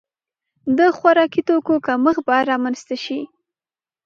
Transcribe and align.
د 0.77 0.79
خوراکي 0.97 1.41
توکو 1.47 1.75
کمښت 1.87 2.21
به 2.27 2.37
رامنځته 2.51 2.95
شي. 3.03 3.19